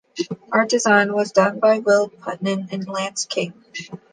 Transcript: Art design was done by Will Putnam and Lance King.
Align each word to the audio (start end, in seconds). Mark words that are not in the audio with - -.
Art 0.51 0.69
design 0.69 1.13
was 1.13 1.31
done 1.31 1.59
by 1.59 1.77
Will 1.77 2.09
Putnam 2.09 2.69
and 2.71 2.87
Lance 2.87 3.25
King. 3.25 3.53